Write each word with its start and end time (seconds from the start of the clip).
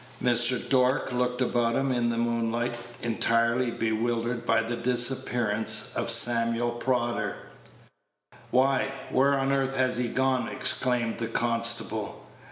Mr. 0.19 0.57
Dork 0.67 1.11
looked 1.11 1.41
about 1.41 1.75
him 1.75 1.91
in 1.91 2.09
the 2.09 2.17
moonlight, 2.17 2.75
entirely 3.03 3.69
bewildered 3.69 4.47
by 4.47 4.63
the 4.63 4.75
disappearance 4.75 5.93
of 5.95 6.09
Samuel 6.09 6.71
Prodder. 6.71 7.35
"Why, 8.49 8.91
where 9.11 9.37
on 9.37 9.51
earth 9.51 9.75
has 9.75 9.99
he 9.99 10.07
gone?" 10.07 10.47
exclaimed 10.47 11.19
the 11.19 11.27
constable. 11.27 12.23